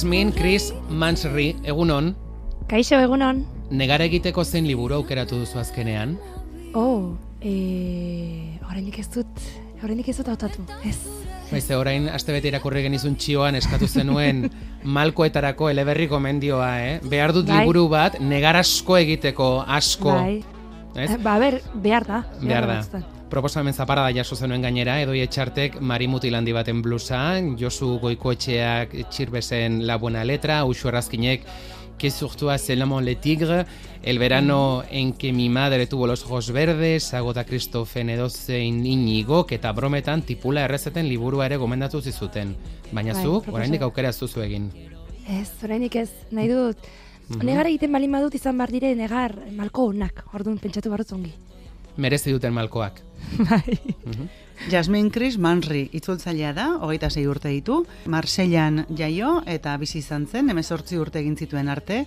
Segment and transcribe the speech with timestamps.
[0.00, 2.14] Jasmine Chris Mansri, egunon,
[2.70, 3.42] Kaixo egunon.
[3.70, 6.14] negara egiteko zen liburu aukeratu duzu azkenean.
[6.72, 9.42] Oh, eh, oraindik ez dut,
[9.84, 10.64] oraindik ez dut hautatu.
[10.88, 10.96] Ez.
[11.50, 14.46] Baize, orain astebete irakurri genizun txioan eskatu zenuen
[14.96, 16.98] malkoetarako eleberri gomendioa, eh?
[17.04, 17.60] Behar dut Bai.
[17.60, 20.16] liburu bat, negar asko egiteko, asko.
[20.16, 20.38] Bai.
[20.96, 21.10] Ez?
[21.10, 22.24] Eh, Ba, ber, behar da.
[22.40, 22.78] Behar da.
[22.80, 23.04] batzutan.
[23.30, 29.98] Proposamen zaparra da jaso zenuen gainera, edo etxartek marimutilandi baten blusa, Josu Goikoetxeak txirbezen La
[30.02, 31.46] Buena Letra, Uxu Errazkinek
[32.00, 33.66] que surtua c'est l'amant le tigre,
[34.02, 39.72] el verano en que mi madre tuvo los ojos verdes, Agota Christophe Nedoze Inigo, eta
[39.72, 42.56] brometan tipula errezeten liburua ere gomendatu zizuten.
[42.90, 44.70] Baina Bai, zu, oraindik aukera ez duzu egin.
[45.28, 46.88] Ez, oraindik ez, nahi dut.
[47.44, 51.34] Negar egiten balin badut izan bar dire negar malko onak, orduan pentsatu barut ongi.
[51.96, 53.00] Merezi duten malkoak.
[53.50, 53.78] Bai.
[54.68, 60.50] Jasmine Chris Manri itzultzailea da, hogeita sei urte ditu, Marsellan jaio eta bizi izan zen,
[60.52, 62.04] emezortzi urte egin zituen arte,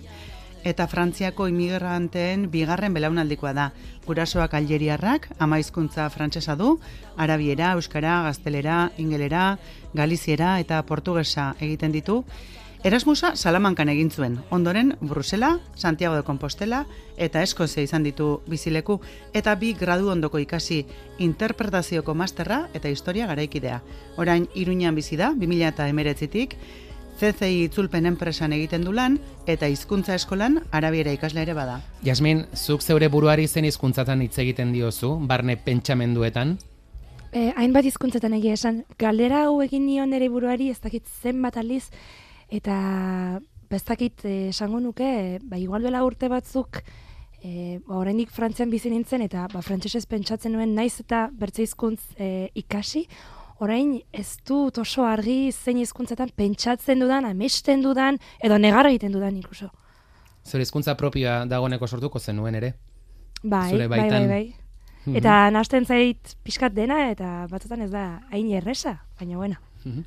[0.64, 3.68] eta Frantziako imigranteen bigarren belaunaldikoa da.
[4.06, 6.78] Gurasoak algeriarrak, ama hizkuntza frantsesa du,
[7.16, 9.58] arabiera, euskara, gaztelera, ingelera,
[9.92, 12.22] galiziera eta portugesa egiten ditu,
[12.84, 16.82] Erasmusa Salamankan egin zuen, ondoren Brusela, Santiago de Compostela
[17.16, 18.98] eta Eskozia izan ditu bizileku,
[19.32, 20.82] eta bi gradu ondoko ikasi
[21.24, 23.78] interpretazioko masterra eta historia garaikidea.
[24.20, 26.58] Orain Iruñan bizi da, 2019tik,
[27.16, 31.78] CCI itzulpen enpresan egiten du lan eta hizkuntza eskolan arabiera ikasle ere bada.
[32.04, 36.58] Jasmin, zuk zeure buruari zen hizkuntzatan hitz egiten diozu, barne pentsamenduetan,
[37.34, 41.88] Eh, hainbat hizkuntzetan egia esan, galdera hau egin nion ere buruari ez dakit zenbat aldiz,
[42.48, 46.82] eta ba, ez dakit eh, esango nuke, ba, igual duela urte batzuk,
[47.42, 52.00] e, ba, oraindik frantzian bizi nintzen, eta ba, frantsesez pentsatzen nuen naiz eta bertze hizkuntz
[52.16, 53.06] eh, ikasi,
[53.64, 59.36] orain ez dut oso argi zein hizkuntzetan pentsatzen dudan, amesten dudan, edo negar egiten dudan
[59.36, 59.70] inkluso.
[60.44, 62.74] zure hizkuntza propioa dagoeneko sortuko zenuen ere.
[63.42, 64.28] Bai, Zure bai, baitan.
[64.28, 64.54] bai,
[65.04, 65.16] bai.
[65.20, 69.56] Eta nasten zait pixkat dena, eta batzutan ez da hain erresa, baina bueno.
[69.84, 70.04] Mhm.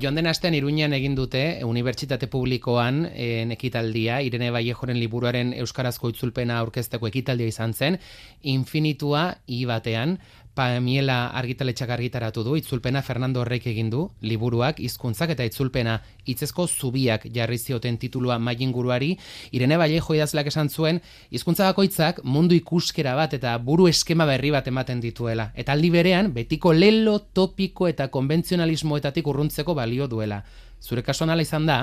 [0.00, 6.58] Joan den astean Iruñan egin dute Unibertsitate Publikoan en ekitaldia, Irene Vallejoren liburuaren euskarazko itzulpena
[6.60, 7.98] aurkezteko ekitaldia izan zen,
[8.42, 10.18] infinitua i batean,
[10.54, 15.96] Pamiela argitaletxak argitaratu du, itzulpena Fernando Horrek egin du, liburuak, hizkuntzak eta itzulpena,
[16.30, 19.16] hitzezko zubiak jarri zioten titulua mainguruari,
[19.50, 21.00] Irene Vallejo idazleak esan zuen,
[21.34, 25.50] hizkuntza bakoitzak mundu ikuskera bat eta buru eskema berri bat ematen dituela.
[25.58, 30.44] Eta aldi berean, betiko lelo, topiko eta konbentzionalismoetatik urruntzeko balio duela.
[30.80, 31.82] Zure kasuan ala izan da,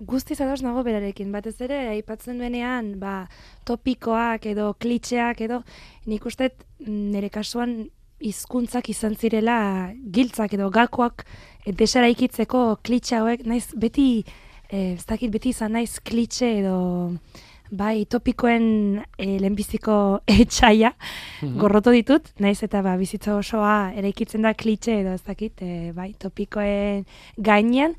[0.00, 3.26] Guztiz ados nago berarekin, batez ere, aipatzen duenean, ba,
[3.68, 5.58] topikoak edo klitxeak edo,
[6.08, 6.48] nik uste
[6.86, 11.24] nire kasuan hizkuntzak izan zirela giltzak edo gakoak
[11.64, 14.24] e, desara ikitzeko klitxe hauek, naiz beti,
[14.68, 16.76] e, ez dakit beti izan naiz klitxe edo
[17.70, 18.64] bai topikoen
[19.16, 19.94] e, lehenbiziko
[20.42, 20.92] etxaia
[21.60, 26.12] gorroto ditut, naiz eta ba, bizitza osoa eraikitzen da klitxe edo ez dakit, e, bai
[26.18, 27.06] topikoen
[27.38, 27.96] gainean,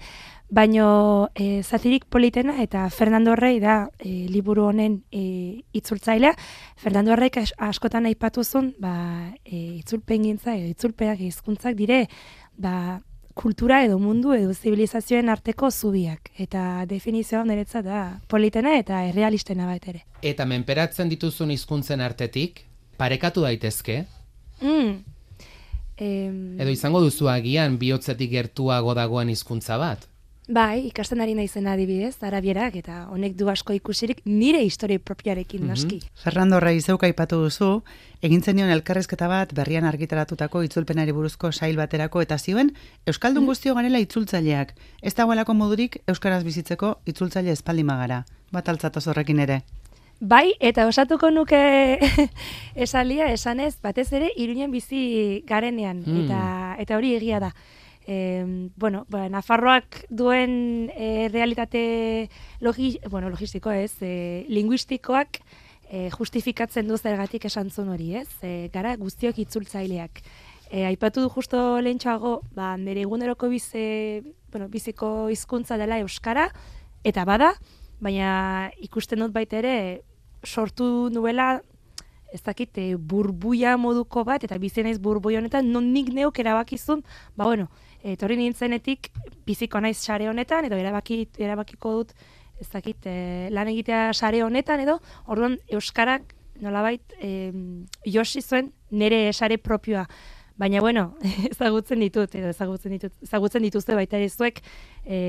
[0.52, 6.34] Baino e, zatirik politena eta Fernando Rey da e, liburu honen e, itzultzailea.
[6.76, 12.02] Fernando Rey as- askotan aipatu zuen, ba, e, itzulpengintza edo itzulpenak hizkuntzak dire,
[12.58, 13.00] ba,
[13.34, 16.34] kultura edo mundu edo zibilizazioen arteko zubiak.
[16.38, 20.04] Eta definizioa niretzat da politena eta errealistena bat ere.
[20.22, 22.66] eta menperatzen dituzun hizkuntzen artetik,
[22.98, 24.06] parekatu daitezke,
[24.62, 25.00] Mm.
[25.98, 30.08] Em, edo izango duzu agian bihotzetik gertuago dagoen hizkuntza bat.
[30.52, 36.02] Bai, ikasten ari naizen adibidez, arabierak, eta honek du asko ikusirik nire historia propioarekin noski.
[36.24, 37.70] Fernando Rey zeuk aipatu duzu,
[38.22, 42.74] egin zenion elkarrezketa bat berrian argitaratutako itzulpenari buruzko sail baterako eta zioen
[43.08, 44.74] Euskaldun guztio garela itzultzaileak.
[45.02, 48.26] Ez dagoelako modurik Euskaraz bizitzeko itzultzaile espaldi magara.
[48.52, 49.62] Bat altzatoz horrekin ere.
[50.20, 51.98] Bai, eta osatuko nuke
[52.76, 56.26] esalia esanez, batez ere iruñan bizi garenean, Mm.
[56.26, 56.42] eta,
[56.84, 57.54] eta hori egia da.
[58.08, 65.42] E, bueno, ba, Nafarroak duen e, realitate logi, bueno, logistiko ez, e, linguistikoak
[65.92, 68.30] e, justifikatzen du zergatik esan zuen hori, ez?
[68.42, 70.24] E, gara guztiok itzultzaileak.
[70.72, 76.48] E, aipatu du justo lehentxoago, ba, nire eguneroko bize, bueno, biziko hizkuntza dela euskara,
[77.04, 77.54] eta bada,
[78.02, 79.76] baina ikusten dut baita ere
[80.44, 81.60] sortu nuela
[82.32, 87.04] ez dakit, burbuia moduko bat, eta bizi naiz burbuia honetan, non nik neuk erabakizun,
[87.36, 87.68] ba bueno,
[88.04, 89.12] etorri nintzenetik
[89.46, 92.14] biziko naiz sare honetan, edo erabaki, erabakiko dut,
[92.62, 97.52] ez dakit, e, lan egitea sare honetan, edo, orduan Euskarak nolabait e,
[98.06, 100.06] josi zuen nire sare propioa.
[100.62, 101.16] Baina, bueno,
[101.52, 104.62] ezagutzen ditut, edo ezagutzen ditut, ezagutzen dituzte baita ere zuek,
[105.06, 105.22] e,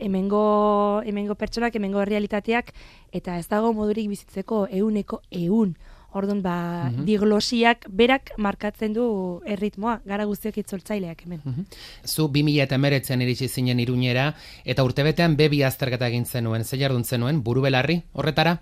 [0.00, 2.72] hemengo, hemengo pertsonak, hemengo realitateak,
[3.12, 5.76] eta ez dago modurik bizitzeko euneko eun.
[6.12, 7.04] Orduan, ba, Mhm.
[7.04, 11.40] diglosiak berak markatzen du erritmoa, gara guztiok itzultzaileak hemen.
[11.44, 11.64] Mhm.
[12.04, 14.34] Zu 2000 eta emeretzen iritsi zinen iruñera,
[14.64, 18.60] eta urtebetean bebi azterketa egin zenuen, ze jardun zenuen, buru belarri, horretara?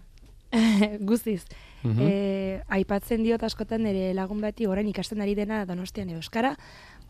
[1.01, 1.45] Guztiz.
[1.83, 2.01] Mhm.
[2.03, 6.57] E, aipatzen diot askotan ere lagun bati orain ikasten ari dena Donostian euskara.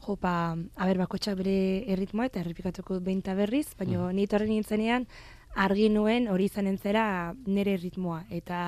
[0.06, 4.14] Jo, pa, aber bakotxak bere erritmoa eta errepikatuko behin eta berriz, baina Mhm.
[4.14, 5.06] ni torren nintzenean
[5.54, 8.24] argi nuen hori izanen zera nire erritmoa.
[8.30, 8.58] Eta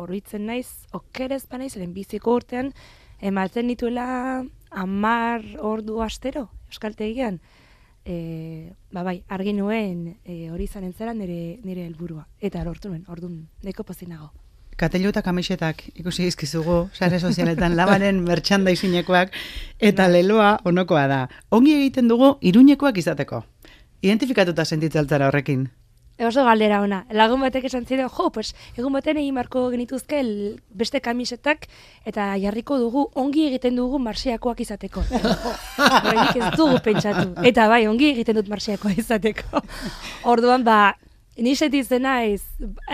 [0.00, 2.72] horritzen naiz, okerez ba naiz, eren biziko urtean,
[3.20, 7.40] ematen nituela amar ordu astero, euskaltegian.
[8.04, 12.26] E, ba bai, argi nuen e, hori izanen zera nire, nire helburua.
[12.40, 14.30] Eta lortu nuen, orduan, neko pozinago.
[14.80, 19.34] Katelu eta kamisetak ikusi dizkizugu, sare sozialetan labaren merchandisingnekoak
[19.90, 21.20] eta leloa onokoa da.
[21.50, 23.44] Ongi egiten dugu iruñekoak izateko.
[24.00, 25.68] Identifikatuta sentitzaltzara horrekin.
[26.20, 27.06] E, Oso galdera ona.
[27.16, 30.20] Lagun batek esan ziren, jo, pues, egun baten egin marko genituzke
[30.76, 31.64] beste kamisetak
[32.04, 35.00] eta jarriko dugu ongi egiten dugu marsiakoak izateko.
[35.80, 37.30] Horrenik ez dugu pentsatu.
[37.48, 39.62] Eta bai, ongi egiten dut marsiakoa izateko.
[40.28, 40.92] Orduan, ba,
[41.40, 42.42] ni setitzen naiz,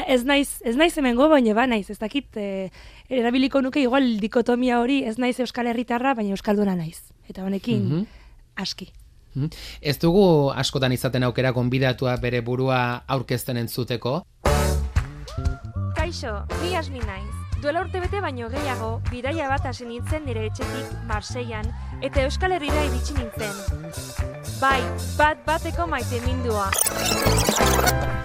[0.07, 2.71] ez naiz, ez naiz hemengo, baina ba naiz, ez dakit, eh,
[3.11, 7.01] erabiliko nuke igual dikotomia hori, ez naiz euskal herritarra, baina euskalduna naiz.
[7.29, 8.07] Eta honekin, Mhm.
[8.63, 8.93] aski.
[9.37, 9.51] Mhm.
[9.81, 14.23] Ez dugu askotan izaten aukera gonbidatua bere burua aurkezten entzuteko.
[15.97, 17.35] Kaixo, ni Asmi naiz.
[17.61, 21.73] Duela urte baino gehiago, bidaia bat hasi nintzen nire etxetik Marseian,
[22.03, 24.36] eta Euskal Herrira iritsi nintzen.
[24.57, 24.81] Bai,
[25.19, 26.71] bat bateko maite mindua.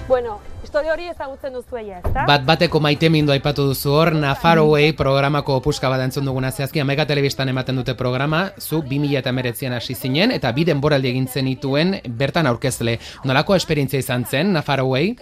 [0.08, 2.24] Bueno, historia hori ezagutzen duzu eia, ezta?
[2.30, 7.04] Bat bateko maite mindu aipatu duzu hor, Nafarroei programako opuska bat entzun duguna zehazki, Amega
[7.10, 11.98] Telebistan ematen dute programa, zu 2000 eta meretzian hasi zinen, eta bi denboraldi egin zenituen
[12.22, 12.94] bertan aurkezle.
[13.28, 15.18] Nolako esperientzia izan zen, Nafarroei?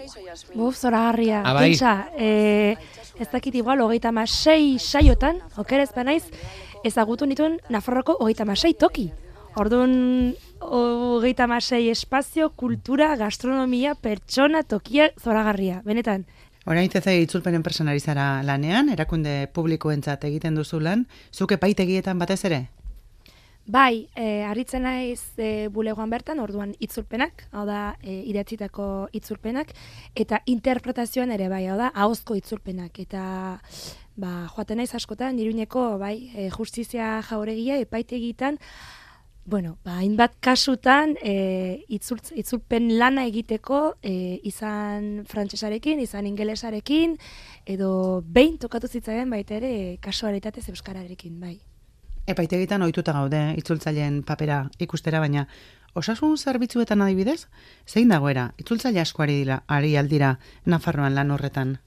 [0.54, 1.42] Buf, zoragarria.
[1.42, 1.72] Ah, bai.
[1.72, 2.76] Pentsa, e,
[3.18, 6.30] ez dakit igual, hogeita sei saiotan, okerez naiz,
[6.84, 9.10] ezagutu nituen Nafarroko hogeita sei toki.
[9.56, 15.82] Orduan, hogeita sei espazio, kultura, gastronomia, pertsona, tokia, zoragarria.
[15.84, 16.26] Benetan,
[16.68, 22.44] Orain itzai itzulpen enpresan ari zara lanean, erakunde publikoentzat egiten duzu lan, zuke paitegietan batez
[22.44, 22.68] ere?
[23.70, 29.72] Bai, e, aritzen naiz e, bulegoan bertan, orduan itzulpenak, hau da, e, idatzitako itzulpenak,
[30.14, 32.98] eta interpretazioan ere bai, hau da, ahozko itzulpenak.
[32.98, 33.22] Eta,
[34.20, 38.58] ba, joaten naiz askotan, iruñeko, bai, e, justizia jauregia, epaitegitan,
[39.44, 47.16] bueno, ba, hainbat kasutan e, itzultz, itzulpen lana egiteko e, izan frantsesarekin, izan ingelesarekin,
[47.66, 51.58] edo behin tokatu zitzaidan baita ere kasualitatez euskararekin, bai.
[52.30, 55.46] Epaitegitan ohituta gaude itzultzaileen papera ikustera, baina
[55.94, 57.48] osasun zerbitzuetan adibidez,
[57.88, 61.78] zein dagoera itzultzaile asko ari dira, ari aldira Nafarroan lan horretan?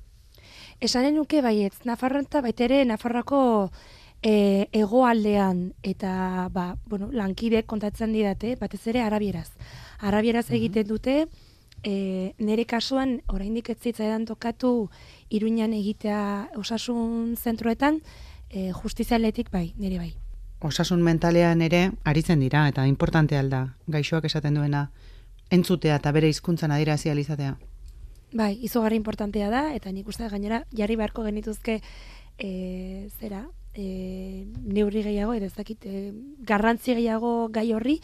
[0.84, 3.40] Esanen nuke baietz, Nafarroan eta baita ere Nafarroako
[4.24, 9.50] e, egoaldean eta ba, bueno, lankide kontatzen didate, batez ere arabieraz.
[10.00, 11.28] Arabieraz egiten dute,
[11.84, 14.90] e, nire kasuan oraindik ez zitzaidan tokatu
[15.30, 18.02] Iruñan egitea osasun zentroetan,
[18.50, 20.14] e, justizialetik bai, nire bai.
[20.64, 24.90] Osasun mentalean ere aritzen dira, eta importantea alda, gaixoak esaten duena,
[25.52, 27.58] entzutea eta bere hizkuntzan adierazi ahal izatea.
[28.34, 31.82] Bai, izugarri importantea da, eta nik uste gainera jarri beharko genituzke
[32.40, 33.44] e, zera,
[33.76, 38.00] e, neurri gehiago, edo ez dakit, e, garrantzi gehiago gai horri,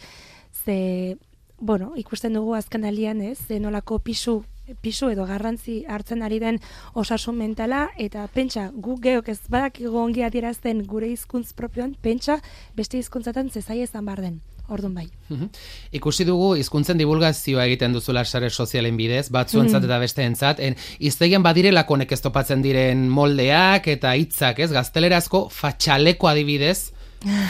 [0.64, 1.16] ze,
[1.58, 4.42] bueno, ikusten dugu azken alian, ez, ze nolako pisu
[4.82, 6.60] pisu edo garrantzi hartzen ari den
[6.94, 12.40] osasun mentala eta pentsa gu geok ez badakigu ongi adierazten gure hizkuntz propioan pentsa
[12.76, 14.40] beste hizkuntzatan zezai izan bar den.
[14.70, 15.08] Ordun bai.
[15.28, 15.48] Mhm.
[15.98, 21.94] Ikusi dugu hizkuntzen divulgazioa egiten duzula sare sozialen bidez, batzuentzat eta besteentzat, en hiztegian badirelako
[21.94, 24.70] honek ez topatzen diren moldeak eta hitzak, ez?
[24.72, 26.92] Gaztelerazko fatxaleko adibidez,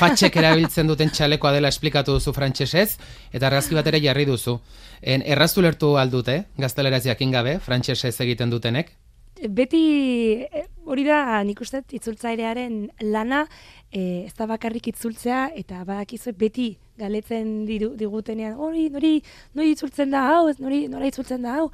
[0.01, 2.97] fatxek erabiltzen duten txalekoa dela esplikatu duzu frantsesez
[3.33, 4.59] eta argazki bat ere jarri duzu.
[5.03, 8.93] En erraztu lertu aldute, gazteleraz jakin gabe, frantsesez egiten dutenek.
[9.41, 13.47] Beti eh, hori da nik uste dut itzultzailearen lana
[13.93, 19.17] eh, ez da bakarrik itzultzea eta badakizu beti galetzen diru, digutenean hori nori
[19.57, 21.71] nori itzultzen da hau, nori nora itzultzen da hau.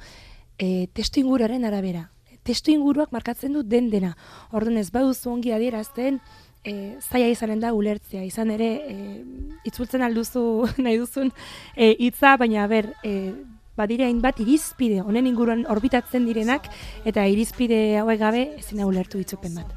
[0.57, 2.07] E, testu inguruaren arabera.
[2.47, 4.15] Testu inguruak markatzen du den dena.
[4.55, 6.21] Orduan ez baduzu ongi adierazten
[6.63, 8.23] e, zaila izanen da ulertzea.
[8.27, 8.95] Izan ere e,
[9.69, 10.43] itzultzen alduzu
[10.85, 11.31] nahi duzun
[11.75, 13.33] e, hitza, baina ber, e,
[13.77, 16.71] badire hainbat irizpide, honen inguruan orbitatzen direnak,
[17.05, 19.69] eta irizpide hauek gabe ezin ulertu itzulpen bat.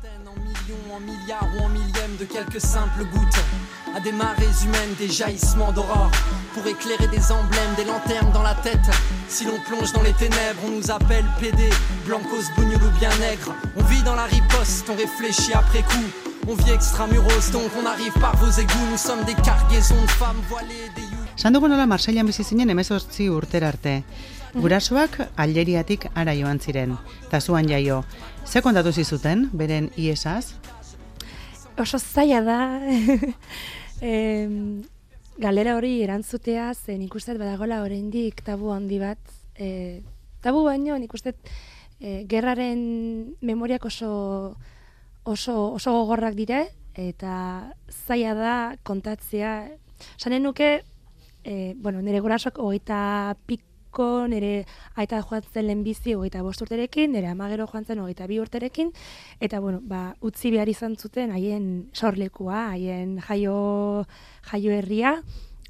[3.94, 6.10] À des marées humaines, des jaillissements d'aurore,
[6.54, 8.90] pour éclairer des emblèmes, des lanternes dans la tête.
[9.28, 11.70] Si l'on plonge dans les ténèbres, on nous appelle PD,
[12.06, 13.54] blancos, bougnoul ou bien nègre.
[13.76, 16.08] On vit dans la riposte, on réfléchit après coup.
[16.48, 18.88] On vit extramuros, donc on arrive par vos égouts.
[18.90, 21.20] Nous sommes des cargaisons de femmes voilées, des you.
[21.36, 24.02] San dugu nola Marsailan bizi zinen emezortzi urtera arte.
[24.52, 26.96] Gurasoak alderiatik ara joan ziren,
[27.28, 28.02] eta zuan jaio.
[28.44, 30.52] Ze kontatu zizuten, beren iesaz?
[31.78, 32.58] Oso zaila da,
[34.00, 34.82] em,
[35.38, 39.18] galera hori erantzutea, ze nik uste dut badagola oraindik tabu handi bat.
[39.56, 40.02] E,
[40.40, 41.34] tabu baino nik uste
[42.00, 44.56] e, gerraren memoriak oso,
[45.24, 49.54] oso, oso gogorrak dire, eta zaila da kontatzea.
[50.16, 50.80] Sanen nuke,
[51.44, 53.36] e, bueno, nire gurasoak hogeita
[53.90, 58.38] piko, nire aita joan zen lehenbizi hogeita bost urterekin, nire amagero joan zen hogeita bi
[58.40, 58.92] urterekin,
[59.40, 64.06] eta, bueno, ba, utzi behar izan zuten haien sorlekua, haien jaio,
[64.50, 65.22] jaio herria,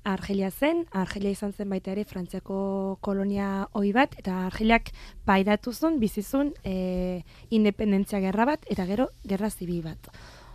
[0.02, 4.92] Argelia zen, Argelia izan zen baita ere Frantziako kolonia ohi bat, eta Argeliak
[5.28, 10.08] pairatu zuen, bizizun, e, independentzia gerra bat, eta gero gerra zibil bat.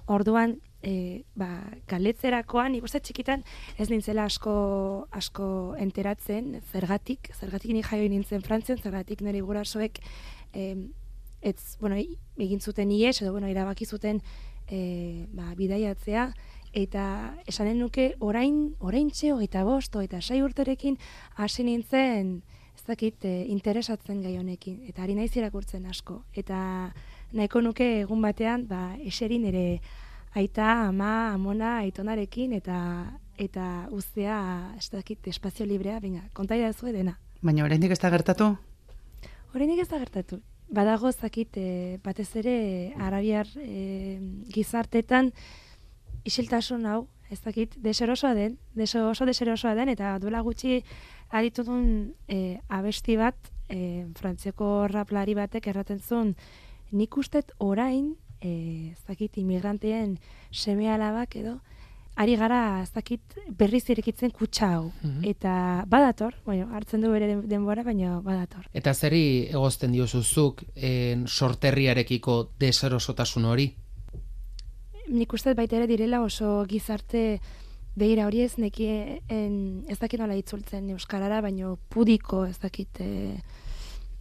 [0.07, 1.49] Orduan, e, ba,
[1.89, 3.43] galetzerakoan, nik uste txikitan
[3.81, 4.55] ez nintzela asko,
[5.11, 5.47] asko
[5.81, 9.99] enteratzen, zergatik, zergatik ni jaio nintzen Frantzian, zergatik nire gurasoek
[10.53, 10.75] e,
[11.41, 14.21] ez, bueno, egin zuten ies, edo, bueno, erabaki zuten
[14.69, 16.29] e, ba, bidaiatzea,
[16.75, 17.05] eta
[17.47, 20.99] esanen nuke orain, orain txe, hogeita bost, hogeita sei urterekin,
[21.41, 22.39] hasi nintzen,
[22.75, 26.23] ez dakit, e, interesatzen gai honekin, eta ari naiz irakurtzen asko.
[26.35, 26.57] Eta
[27.33, 29.65] nahiko nuke egun batean, ba, eserin ere
[30.35, 32.79] aita, ama, amona, aitonarekin, eta
[33.37, 34.37] eta uztea,
[34.77, 37.17] ez dakit, espazio librea, venga, konta idazu dena.
[37.43, 38.53] Baina oraindik ez da gertatu?
[39.53, 40.39] Horreinik ez da gertatu.
[40.71, 42.55] Badago zakit, e, batez ere
[42.99, 44.19] arabiar e,
[44.51, 45.29] gizartetan
[46.25, 50.81] isiltasun hau, ez dakit, deserosoa den, deso, oso deserosoa den, eta duela gutxi
[51.29, 51.87] aditu duen
[52.27, 53.37] e, abesti bat,
[53.69, 56.35] e, frantziako raplari batek erraten zuen,
[56.91, 60.19] nik ustet orain, e, ez dakit, imigranteen
[60.51, 61.59] seme alabak edo,
[62.15, 64.91] ari gara, ez dakit, berriz irekitzen kutsa hau.
[65.03, 65.23] Mhm.
[65.25, 68.67] Eta badator, bueno, hartzen du bere den- denbora, baina badator.
[68.73, 73.73] Eta zeri egozten diozuzuk en, sorterriarekiko deserosotasun hori?
[75.07, 77.39] nik uste baita ere direla oso gizarte
[77.95, 83.37] begira hori ez nekien ez dakit nola itzultzen euskarara, baino pudiko ez dakit e,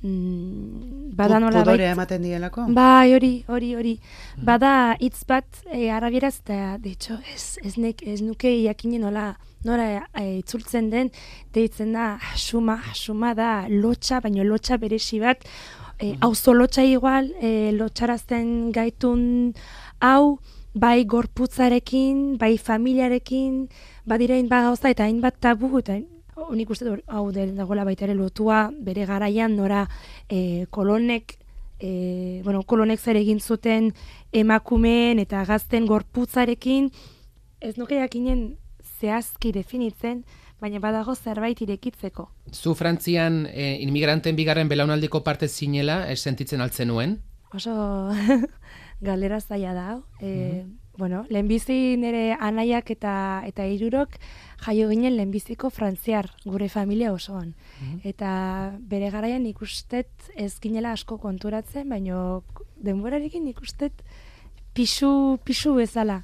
[0.05, 2.67] mm, bada nola Pudorea ematen dielako?
[2.77, 3.95] Bai, hori, hori, hori.
[4.37, 9.35] Bada hitz bat e, arabieraz eta de hecho ez ez nek ez nuke jakinen nola
[9.65, 11.11] nola e, itzultzen den.
[11.55, 15.45] Deitzen da suma, suma da lotxa, baino lotxa beresi bat.
[15.99, 19.55] E, auzo lotxa igual e, lotxarazten gaitun
[20.01, 20.39] hau
[20.75, 23.69] bai gorputzarekin, bai familiarekin,
[24.05, 26.01] badira hainbat gauza eta hainbat tabu eta
[26.55, 29.89] nik uste hau del dagoela baita ere lotua bere garaian nora
[30.29, 31.39] e, kolonek
[31.79, 33.93] e, bueno, kolonek zer egin zuten
[34.33, 36.91] emakumeen eta gazten gorputzarekin
[37.61, 38.57] ez nuke jakinen
[39.01, 40.23] zehazki definitzen,
[40.61, 42.29] baina badago zerbait irekitzeko.
[42.53, 47.19] Zu Frantzian e, inmigranten bigarren belaunaldiko parte zinela, ez sentitzen altzen nuen?
[47.55, 47.75] Oso
[49.09, 49.89] galera zaila da.
[50.21, 50.65] E,
[50.97, 54.15] Bueno, lehenbizi nire anaiak eta eta hirurok
[54.63, 57.55] jaio ginen lehenbiziko frantziar gure familia osoan.
[58.07, 62.45] Eta bere garaian ikustet ez ginela asko konturatzen, baino
[62.85, 64.05] denborarekin ikustet
[64.75, 66.23] pisu, pisu bezala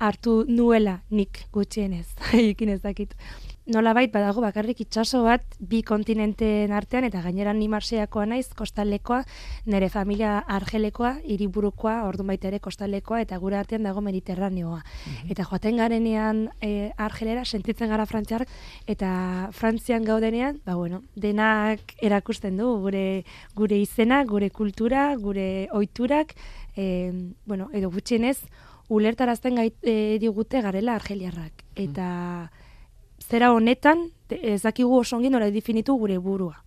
[0.00, 2.06] hartu nuela nik gutxienez,
[2.52, 3.16] ekin ez dakit.
[3.70, 9.20] Nolabait badago bakarrik itsaso bat bi kontinenteen artean eta gainera ni Marsellakoa naiz, kostalekoa,
[9.70, 14.80] nire familia argelekoa, hiriburukoa, orduan baita ere kostalekoa eta gure artean dago mediterraneoa.
[15.30, 18.50] Eta joaten garenean e, argelera sentitzen gara frantziarrak
[18.90, 19.12] eta
[19.54, 23.04] Frantzian gaudenean, ba bueno, denak erakusten du gure
[23.54, 26.34] gure izena, gure kultura, gure ohiturak,
[26.74, 27.12] e,
[27.46, 28.40] bueno, edo gutxienez
[28.90, 31.62] ulertarazten gait, e, digute garela argeliarrak.
[31.78, 32.50] Eta
[33.30, 36.64] zera honetan, ez dakigu oso ongi nola definitu gure burua.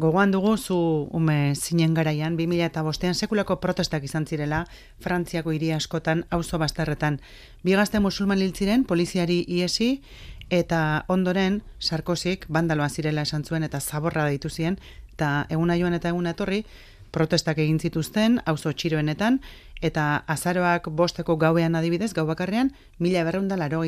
[0.00, 0.76] Gogoan dugu zu
[1.12, 4.64] ume zinen garaian, 2005an sekulako protestak izan zirela,
[5.04, 7.20] Frantziako hiri askotan, auzo bastarretan.
[7.62, 10.00] Bigazte musulman hil ziren, poliziari iesi,
[10.48, 14.78] eta ondoren, Sarkozik, bandaloa zirela esan zuen, eta zaborra deitu zien,
[15.12, 16.64] eta eguna joan eta eguna etorri,
[17.10, 19.40] protestak egin zituzten, auzo txiroenetan,
[19.82, 23.82] eta azaroak bosteko gauean adibidez, gau bakarrean, mila berreunda laro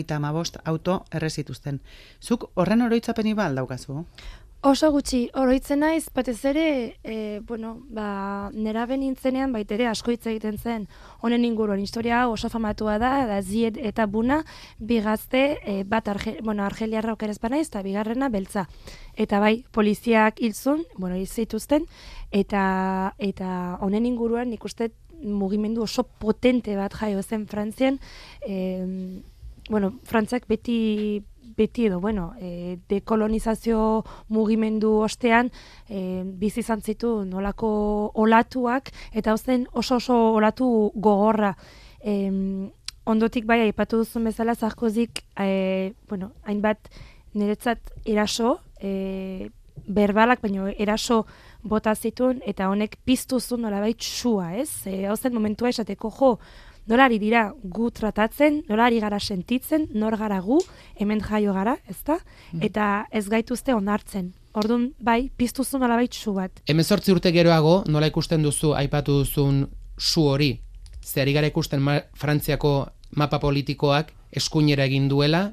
[0.64, 1.80] auto errezituzten.
[2.20, 4.04] Zuk horren oroitzapeni ba aldaukazu?
[4.62, 6.64] Oso gutxi, oroitzen naiz, batez ere,
[7.02, 10.84] e, bueno, ba, nera benintzenean baitere asko hitz egiten zen,
[11.18, 14.36] honen inguruan historia oso famatua da, da ziet eta buna,
[14.78, 18.68] bigazte, e, bat arge, bueno, argeliarra okerez banaiz, eta bigarrena beltza.
[19.18, 21.90] Eta bai, poliziak hilzun, bueno, izituzten,
[22.30, 22.62] eta
[23.18, 24.92] eta honen inguruan nik uste
[25.26, 27.98] mugimendu oso potente bat jaio zen Frantzian,
[28.46, 28.78] e,
[29.66, 31.24] bueno, Frantziak beti
[31.56, 35.50] beti edo, bueno, e, dekolonizazio mugimendu ostean
[35.88, 41.54] e, bizi izan zitu nolako olatuak, eta zen oso oso olatu gogorra.
[42.00, 42.30] E,
[43.04, 46.90] ondotik bai, aipatu duzun bezala, zarkozik, e, bueno, hainbat
[47.34, 49.50] niretzat eraso, e,
[49.86, 51.24] berbalak, baino eraso
[51.62, 54.86] bota zituen, eta honek piztu zuen nolabait sua, ez?
[54.86, 56.36] E, hau zen momentua esateko, jo,
[56.86, 60.58] nolari dira gu tratatzen, nolari gara sentitzen, nor gara gu,
[60.98, 62.18] hemen jaio gara, ezta?
[62.52, 62.62] Mm.
[62.68, 64.32] Eta ez gaituzte onartzen.
[64.52, 66.60] Ordun bai, piztuzu nola baitzu bat.
[66.68, 69.64] Hemen sortzi urte geroago, nola ikusten duzu, aipatu duzun
[69.98, 70.52] su hori,
[71.02, 71.82] zehari gara ikusten
[72.18, 72.74] Frantziako
[73.16, 75.50] mapa politikoak eskuinera egin duela,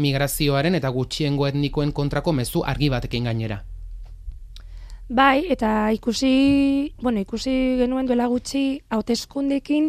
[0.00, 3.62] migrazioaren eta gutxiengo etnikoen kontrako mezu argi batekin gainera.
[5.10, 7.50] Bai, eta ikusi, bueno, ikusi
[7.80, 9.88] genuen duela gutxi hauteskundekin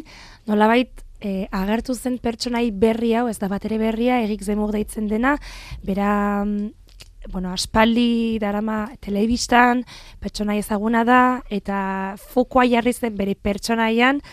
[0.50, 5.06] nolabait e, agertu zen pertsonai berri hau, ez da bat ere berria, egik zemur deitzen
[5.12, 5.36] dena,
[5.86, 9.84] bera, mm, bueno, aspaldi darama telebistan,
[10.18, 11.22] pertsonai ezaguna da,
[11.54, 14.24] eta fokoa jarri zen bere pertsonaian,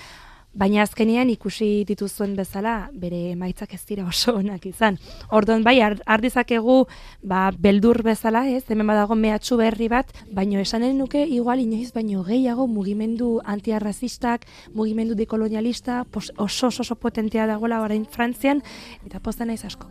[0.55, 4.99] baina azkenean ikusi dituzuen bezala bere emaitzak ez dira oso onak izan.
[5.31, 6.87] Orduan bai ardizakegu
[7.23, 8.65] ba beldur bezala, ez?
[8.69, 15.15] Hemen badago mehatxu berri bat, baino esanen nuke igual inoiz baino gehiago mugimendu antiarrazistak, mugimendu
[15.15, 18.63] dekolonialista oso oso, oso potentea dagoela orain Frantzian
[19.07, 19.87] eta posta naiz asko.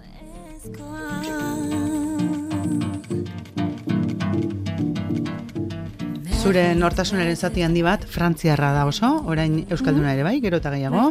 [6.48, 11.10] Zure nortasunaren zati handi bat, frantziarra da oso, orain Euskalduna ere bai, gero eta gehiago.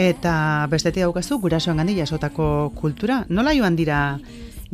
[0.00, 0.32] Eta
[0.72, 2.46] bestetik daukazu, gurasoan gandi jasotako
[2.78, 3.26] kultura.
[3.28, 3.98] Nola joan dira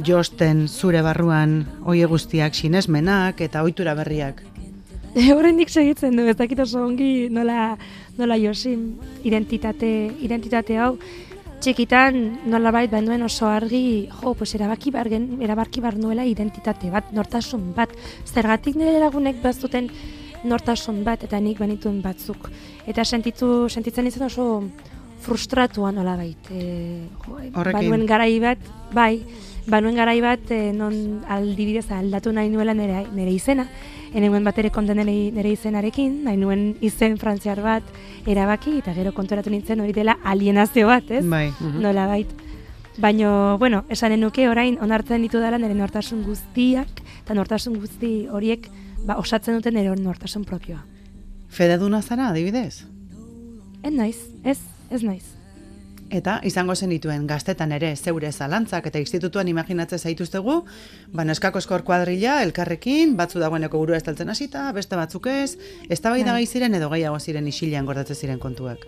[0.07, 4.45] josten zure barruan oie guztiak, sinesmenak eta ohitura berriak?
[5.35, 7.73] Horrendik segitzen du, ez dakit oso ongi nola,
[8.15, 8.93] nola josin
[9.27, 9.91] identitate,
[10.23, 10.93] identitate hau
[11.63, 12.19] txikitan
[12.51, 17.93] nolabait bainuen oso argi, jo, pues erabaki bargen, erabaki bar nuela identitate bat, nortasun bat.
[18.27, 19.91] Zergatik nire lagunek bazuten
[20.45, 22.51] nortasun bat eta nik banituen batzuk.
[22.87, 24.49] Eta sentitu, sentitzen izan oso
[25.25, 26.51] frustratuan nolabait.
[26.55, 27.39] E, jo,
[27.73, 29.25] banuen garai bat, bai,
[29.69, 33.69] banuen garai bat e, non aldibidez aldatu nahi nuela nire, nire izena
[34.15, 37.85] eneguen bat ere konten nire izenarekin, nahi nuen izen frantziar bat
[38.27, 41.25] erabaki, eta gero kontoratu nintzen hori dela alienazio bat, ez?
[41.27, 41.51] Bai.
[41.51, 41.81] Mhm.
[41.85, 42.29] Nola bait.
[42.99, 48.69] Baina, bueno, esanen nuke orain onartzen ditu dela nire nortasun guztiak, eta nortasun guzti horiek
[49.07, 50.85] ba, osatzen duten nire nortasun propioa.
[51.49, 52.87] Fededuna zara, adibidez?
[53.83, 54.59] Ez naiz, ez,
[54.91, 55.38] ez naiz.
[56.09, 60.63] Eta izango zen dituen gaztetan ere zeure zalantzak eta institutuan imaginatze zaituztegu,
[61.13, 66.45] ba neskako eskor kuadrilla elkarrekin, batzu dagoeneko burua estaltzen hasita, beste batzuk ez, eztabaida bai.
[66.45, 68.87] gai ziren edo gehiago ziren isilean gordatzen ziren kontuak.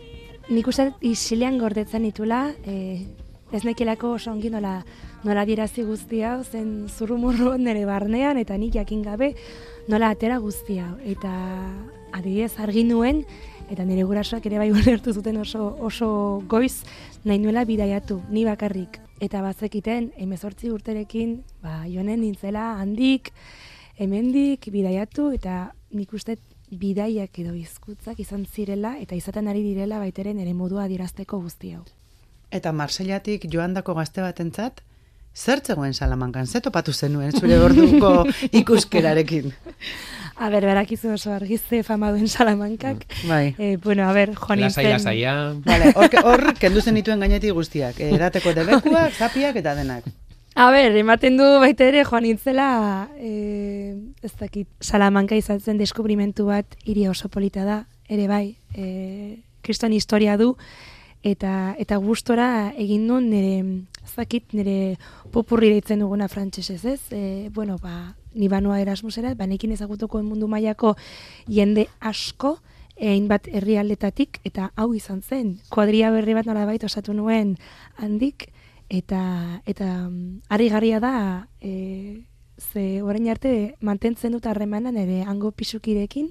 [0.48, 3.04] Nik uste isilean gordetzen ditula, e,
[3.52, 4.80] ez nekilako oso ongi nola,
[5.22, 9.34] nola dirazi guztia, zen zurrumurru nire barnean, eta nik jakin gabe
[9.88, 10.94] nola atera guztia.
[11.04, 11.34] Eta
[12.16, 13.24] adibidez argi nuen,
[13.70, 16.10] eta nire gurasoak ere bai ulertu zuten oso, oso
[16.50, 16.82] goiz,
[17.24, 18.98] nahi nuela bidaiatu, ni bakarrik.
[19.20, 23.30] Eta bazekiten, emezortzi urterekin, ba, joanen nintzela handik,
[24.00, 26.38] hemendik bidaiatu, eta nik uste
[26.70, 31.84] bidaiak edo hizkutzak izan zirela, eta izaten ari direla baiteren ere modua dirazteko guzti hau.
[32.50, 34.80] Eta Marseillatik joandako gazte batentzat,
[35.36, 38.24] zertzegoen salamankan, zetopatu zenuen zure orduko
[38.62, 39.52] ikuskerarekin?
[40.40, 43.04] A ber, berakizu oso argizte fama duen salamankak.
[43.28, 43.54] Bai.
[43.58, 44.86] Eh, bueno, a ber, jo nintzen...
[44.88, 48.00] Lasai, lasai, Vale, hor, hor kendu zen dituen gainetik guztiak.
[48.00, 50.08] Edateko debekuak, zapiak eta denak.
[50.56, 52.70] A ber, ematen du baita ere, joan nintzela,
[53.20, 53.92] eh,
[54.24, 59.92] ez dakit, salamanka izan zen deskubrimentu bat, hiri oso polita da, ere bai, eh, kriston
[59.92, 60.54] historia du,
[61.22, 64.96] eta eta gustora egin du nire, ez dakit, nire
[65.30, 67.00] popurri deitzen duguna frantsesez, ez?
[67.12, 70.96] Eh, bueno, ba, ni banoa Erasmusera, banekin ezagutuko mundu mailako
[71.48, 72.58] jende asko,
[73.00, 75.54] egin bat herrialdetatik eta hau izan zen.
[75.72, 77.56] Kuadria berri bat nola baita osatu nuen
[77.96, 78.50] handik,
[78.90, 81.14] eta eta um, ari garria da,
[81.62, 82.26] e,
[82.60, 86.28] ze orain arte mantentzen dut harremanan ere hango pisukirekin,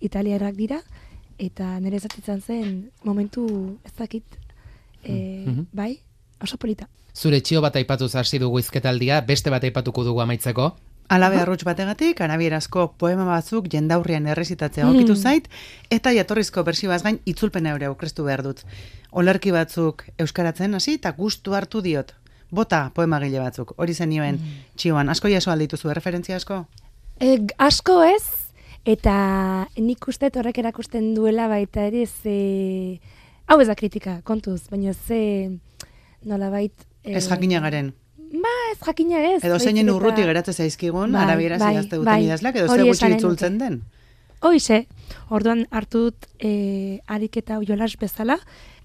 [0.00, 0.82] italiarak dira,
[1.38, 4.24] eta nire zatitzen zen momentu ez dakit,
[5.02, 5.12] e,
[5.46, 5.66] mm -hmm.
[5.72, 6.00] bai,
[6.42, 6.88] oso polita.
[7.14, 10.76] Zure txio bat aipatu zarsi dugu izketaldia, beste bat aipatuko dugu amaitzeko?
[11.10, 15.16] Alabe arruts bategatik, arabierazko poema batzuk jendaurrian errezitatzea okitu Mm.
[15.18, 15.48] zait,
[15.90, 18.62] eta jatorrizko bersioaz gain itzulpena ere aukrestu behar dut.
[19.10, 22.14] Olerki batzuk euskaratzen hasi eta gustu hartu diot.
[22.50, 24.38] Bota poema gile batzuk, hori zen nioen
[24.76, 25.08] txioan.
[25.08, 26.66] Asko jaso aldituzu, referentzia asko?
[27.20, 28.22] E, asko ez,
[28.86, 33.00] eta nik uste horrek erakusten duela baita ere ze...
[33.46, 35.50] Hau ez da kritika, kontuz, baina ze
[36.24, 36.72] nolabait...
[37.02, 37.94] e, Ez jakina garen.
[38.40, 39.40] Ba, ez jakina ez.
[39.44, 42.20] Edo zeinen urruti geratzen zaizkigun, Bai, arabieraz bai, duten bai.
[42.24, 43.80] idazleak, edo ze gutxi itzultzen den.
[44.40, 44.86] Hoize,
[45.28, 48.38] orduan hartu dut e, ariketa jolas bezala,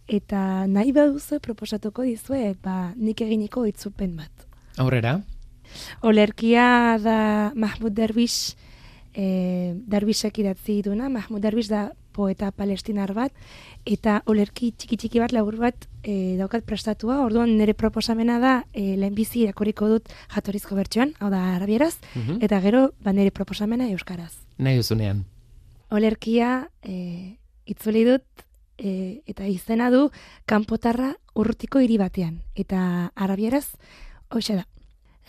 [0.08, 4.48] eta nahi baduzu proposatuko dizue, ba, nik eginiko itzupen bat.
[4.78, 5.22] Aurrera.
[6.04, 8.56] Olerkia da Mahmud Derbish,
[9.16, 13.33] e, Derbishek idatzi duna, Mahmud Derbish da poeta palestinar bat,
[13.87, 19.45] eta olerki txiki-txiki bat labur bat e, daukat prestatua, orduan nire proposamena da e, lehenbizi
[19.45, 22.39] irakurriko dut jatorrizko bertsioan, hau da arabieraz, Mhm.
[22.43, 24.35] eta gero ba nire proposamena euskaraz.
[24.59, 25.25] Nahi duzunean.
[25.91, 28.23] Olerkia e, itzuli dut
[28.79, 30.11] e, eta izena du
[30.47, 33.67] kanpotarra urrutiko hiri batean eta arabieraz
[34.31, 34.67] hoxe da.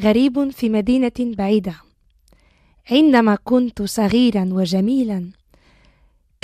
[0.02, 1.76] غريب في مدينة بعيدة
[2.92, 5.30] عندما كنت صغيرا وجميلا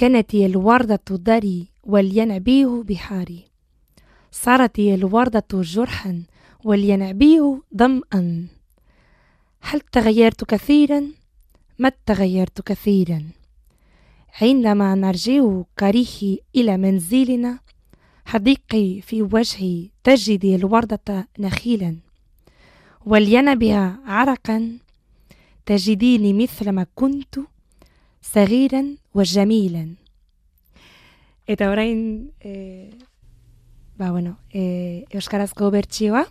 [0.03, 3.45] كانت الوردة دري والينبيع بحاري.
[4.33, 6.23] صارت الوردة جرحا
[6.65, 8.47] والينبيع ظمأ
[9.61, 11.05] هل تغيرت كثيرا؟
[11.79, 13.23] ما تغيرت كثيرا.
[14.41, 17.59] عندما نرجع كريهي إلى منزلنا
[18.25, 21.97] حديقي في وجهي تجد الوردة نخيلا.
[23.07, 24.79] والينبع عرقا.
[25.67, 27.38] تجديني مثل ما كنت
[28.23, 29.97] صغيرا وجميلا.
[31.47, 32.91] Eta orain e,
[33.99, 36.23] ba bueno e, euskarazko bertsioa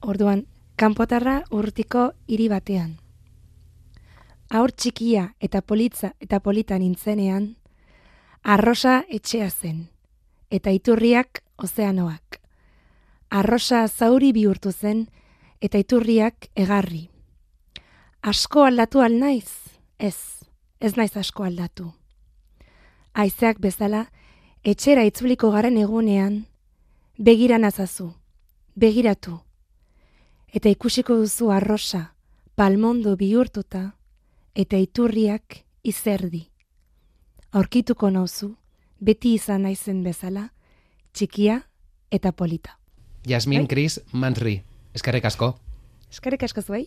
[0.00, 2.96] orduan kanpotarra urtiko hiri batean.
[4.48, 7.56] Aur txikia eta politza eta polita nintzenean
[8.42, 9.88] arrosa etxea zen
[10.50, 12.40] eta iturriak ozeanoak.
[13.30, 15.06] Arrosa zauri bihurtu zen
[15.60, 17.08] eta iturriak egarri.
[18.22, 19.50] Asko aldatu al naiz?
[19.98, 20.45] Ez
[20.80, 21.92] ez naiz asko aldatu.
[23.14, 24.06] Aizeak bezala,
[24.64, 26.44] etxera itzuliko garen egunean,
[27.18, 28.12] begira nazazu,
[28.76, 29.38] begiratu.
[30.52, 32.12] Eta ikusiko duzu arrosa,
[32.54, 33.96] palmondo bihurtuta,
[34.54, 36.46] eta iturriak izerdi.
[37.52, 38.54] Aurkituko nauzu,
[39.00, 40.50] beti izan naizen bezala,
[41.12, 41.62] txikia
[42.10, 42.76] eta polita.
[43.26, 43.68] Jasmin Bai.
[43.68, 44.60] Cris Mansri.
[44.94, 45.56] Eskerrik asko.
[46.12, 46.86] Eskerrik asko zuei?